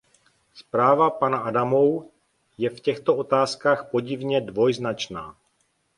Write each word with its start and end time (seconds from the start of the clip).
Zpráva 0.53 1.09
pana 1.09 1.37
Adamou 1.37 2.11
je 2.57 2.69
v 2.69 2.79
těchto 2.79 3.15
otázkách 3.17 3.89
podivně 3.91 4.41
dvojznačná. 4.41 5.37